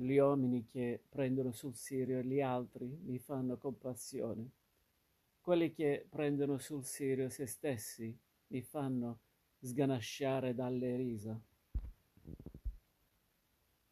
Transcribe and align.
Gli 0.00 0.16
uomini 0.16 0.64
che 0.64 1.02
prendono 1.08 1.50
sul 1.50 1.74
serio 1.74 2.22
gli 2.22 2.40
altri 2.40 2.86
mi 3.02 3.18
fanno 3.18 3.58
compassione. 3.58 4.50
Quelli 5.40 5.72
che 5.72 6.06
prendono 6.08 6.58
sul 6.58 6.84
serio 6.84 7.28
se 7.30 7.46
stessi 7.46 8.16
mi 8.46 8.62
fanno 8.62 9.18
sganasciare 9.58 10.54
dalle 10.54 10.94
risa. 10.94 11.36